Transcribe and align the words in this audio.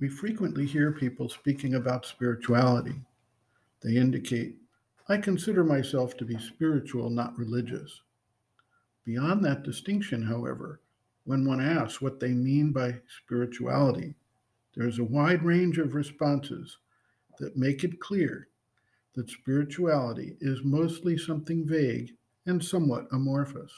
We 0.00 0.08
frequently 0.08 0.64
hear 0.64 0.92
people 0.92 1.28
speaking 1.28 1.74
about 1.74 2.06
spirituality. 2.06 3.00
They 3.82 3.96
indicate, 3.96 4.54
I 5.08 5.16
consider 5.18 5.64
myself 5.64 6.16
to 6.18 6.24
be 6.24 6.38
spiritual, 6.38 7.10
not 7.10 7.36
religious. 7.36 8.02
Beyond 9.04 9.44
that 9.44 9.64
distinction, 9.64 10.22
however, 10.22 10.80
when 11.24 11.44
one 11.44 11.60
asks 11.60 12.00
what 12.00 12.20
they 12.20 12.32
mean 12.32 12.70
by 12.70 13.00
spirituality, 13.24 14.14
there 14.76 14.86
is 14.86 15.00
a 15.00 15.04
wide 15.04 15.42
range 15.42 15.78
of 15.78 15.94
responses 15.94 16.76
that 17.40 17.56
make 17.56 17.82
it 17.82 17.98
clear 17.98 18.48
that 19.14 19.30
spirituality 19.30 20.36
is 20.40 20.62
mostly 20.62 21.18
something 21.18 21.66
vague 21.66 22.14
and 22.46 22.64
somewhat 22.64 23.08
amorphous. 23.10 23.72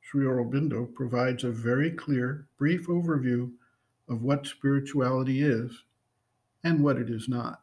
Sri 0.00 0.24
Aurobindo 0.24 0.86
provides 0.94 1.44
a 1.44 1.50
very 1.50 1.90
clear, 1.90 2.48
brief 2.56 2.86
overview 2.86 3.50
of 4.10 4.22
what 4.22 4.46
spirituality 4.46 5.40
is 5.40 5.84
and 6.64 6.82
what 6.82 6.98
it 6.98 7.08
is 7.08 7.28
not. 7.28 7.62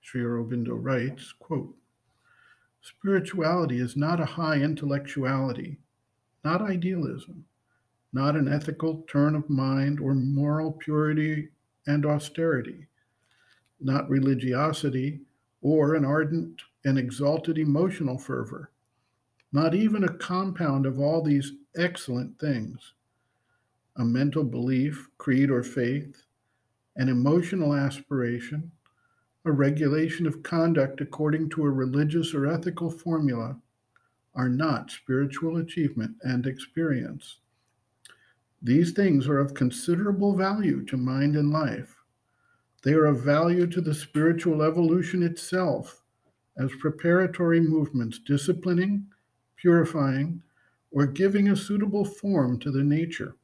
Sri 0.00 0.20
Aurobindo 0.22 0.74
writes, 0.74 1.32
quote, 1.38 1.74
Spirituality 2.82 3.78
is 3.78 3.96
not 3.96 4.20
a 4.20 4.24
high 4.24 4.56
intellectuality, 4.56 5.78
not 6.44 6.60
idealism, 6.60 7.44
not 8.12 8.36
an 8.36 8.48
ethical 8.48 9.04
turn 9.08 9.34
of 9.34 9.48
mind 9.48 10.00
or 10.00 10.14
moral 10.14 10.72
purity 10.72 11.48
and 11.86 12.04
austerity, 12.04 12.86
not 13.80 14.08
religiosity 14.10 15.20
or 15.62 15.94
an 15.94 16.04
ardent 16.04 16.62
and 16.84 16.98
exalted 16.98 17.58
emotional 17.58 18.18
fervor, 18.18 18.70
not 19.52 19.74
even 19.74 20.04
a 20.04 20.18
compound 20.18 20.86
of 20.86 21.00
all 21.00 21.22
these 21.22 21.52
excellent 21.76 22.38
things 22.38 22.92
a 23.98 24.04
mental 24.04 24.44
belief, 24.44 25.08
creed, 25.18 25.50
or 25.50 25.62
faith, 25.62 26.24
an 26.96 27.08
emotional 27.08 27.74
aspiration, 27.74 28.70
a 29.44 29.52
regulation 29.52 30.26
of 30.26 30.42
conduct 30.42 31.00
according 31.00 31.48
to 31.48 31.64
a 31.64 31.70
religious 31.70 32.34
or 32.34 32.46
ethical 32.46 32.90
formula, 32.90 33.56
are 34.34 34.48
not 34.48 34.90
spiritual 34.90 35.56
achievement 35.58 36.14
and 36.22 36.46
experience. 36.46 37.38
These 38.62 38.92
things 38.92 39.28
are 39.28 39.38
of 39.38 39.54
considerable 39.54 40.36
value 40.36 40.84
to 40.86 40.96
mind 40.96 41.36
and 41.36 41.50
life. 41.50 41.96
They 42.82 42.92
are 42.92 43.06
of 43.06 43.22
value 43.22 43.66
to 43.68 43.80
the 43.80 43.94
spiritual 43.94 44.62
evolution 44.62 45.22
itself 45.22 46.02
as 46.58 46.70
preparatory 46.80 47.60
movements 47.60 48.18
disciplining, 48.18 49.06
purifying, 49.56 50.42
or 50.90 51.06
giving 51.06 51.48
a 51.48 51.56
suitable 51.56 52.04
form 52.04 52.58
to 52.60 52.70
the 52.70 52.82
nature. 52.82 53.36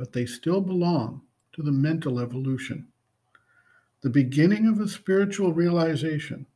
But 0.00 0.14
they 0.14 0.24
still 0.24 0.62
belong 0.62 1.20
to 1.52 1.62
the 1.62 1.72
mental 1.72 2.20
evolution. 2.20 2.88
The 4.00 4.08
beginning 4.08 4.66
of 4.66 4.80
a 4.80 4.88
spiritual 4.88 5.52
realization, 5.52 6.46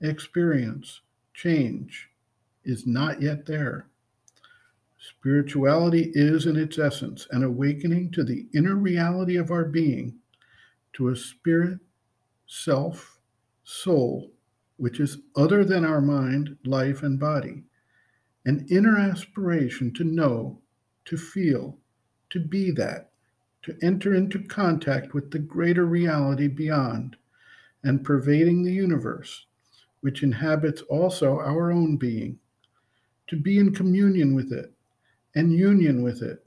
experience, 0.00 1.00
change 1.34 2.10
is 2.62 2.86
not 2.86 3.20
yet 3.20 3.46
there. 3.46 3.88
Spirituality 5.00 6.12
is, 6.14 6.46
in 6.46 6.54
its 6.54 6.78
essence, 6.78 7.26
an 7.32 7.42
awakening 7.42 8.12
to 8.12 8.22
the 8.22 8.46
inner 8.54 8.76
reality 8.76 9.34
of 9.36 9.50
our 9.50 9.64
being, 9.64 10.20
to 10.92 11.08
a 11.08 11.16
spirit, 11.16 11.80
self, 12.46 13.18
soul, 13.64 14.30
which 14.76 15.00
is 15.00 15.18
other 15.34 15.64
than 15.64 15.84
our 15.84 16.00
mind, 16.00 16.56
life, 16.64 17.02
and 17.02 17.18
body 17.18 17.64
an 18.46 18.64
inner 18.70 18.96
aspiration 18.96 19.92
to 19.94 20.04
know, 20.04 20.60
to 21.04 21.16
feel, 21.16 21.78
to 22.32 22.40
be 22.40 22.70
that, 22.70 23.10
to 23.60 23.76
enter 23.82 24.14
into 24.14 24.42
contact 24.42 25.12
with 25.12 25.30
the 25.30 25.38
greater 25.38 25.84
reality 25.84 26.48
beyond 26.48 27.14
and 27.84 28.04
pervading 28.04 28.62
the 28.64 28.72
universe, 28.72 29.44
which 30.00 30.22
inhabits 30.22 30.80
also 30.82 31.38
our 31.38 31.70
own 31.70 31.96
being, 31.96 32.38
to 33.26 33.36
be 33.36 33.58
in 33.58 33.74
communion 33.74 34.34
with 34.34 34.50
it 34.50 34.72
and 35.34 35.52
union 35.52 36.02
with 36.02 36.22
it, 36.22 36.44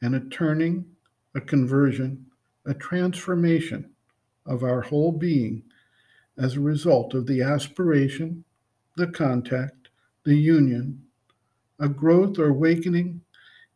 and 0.00 0.14
a 0.14 0.20
turning, 0.20 0.84
a 1.34 1.40
conversion, 1.40 2.24
a 2.64 2.72
transformation 2.72 3.90
of 4.46 4.62
our 4.62 4.80
whole 4.80 5.12
being 5.12 5.62
as 6.38 6.56
a 6.56 6.60
result 6.60 7.12
of 7.12 7.26
the 7.26 7.42
aspiration, 7.42 8.44
the 8.96 9.06
contact, 9.06 9.88
the 10.24 10.36
union, 10.36 11.02
a 11.80 11.88
growth 11.88 12.38
or 12.38 12.48
awakening 12.48 13.20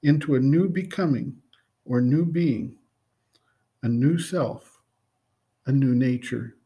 into 0.02 0.34
a 0.34 0.40
new 0.40 0.68
becoming 0.68 1.36
or 1.84 2.00
new 2.00 2.24
being, 2.24 2.76
a 3.82 3.88
new 3.88 4.18
self, 4.18 4.80
a 5.66 5.72
new 5.72 5.94
nature. 5.94 6.56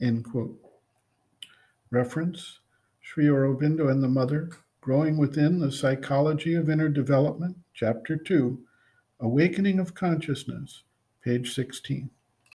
End 0.00 0.24
quote. 0.24 0.58
Reference 1.90 2.58
Sri 3.00 3.26
Aurobindo 3.26 3.90
and 3.90 4.02
the 4.02 4.08
Mother, 4.08 4.50
Growing 4.80 5.16
Within 5.16 5.60
the 5.60 5.70
Psychology 5.70 6.54
of 6.54 6.68
Inner 6.68 6.88
Development, 6.88 7.56
Chapter 7.72 8.16
2, 8.16 8.58
Awakening 9.20 9.78
of 9.78 9.94
Consciousness, 9.94 10.82
page 11.22 11.54
16. 11.54 12.10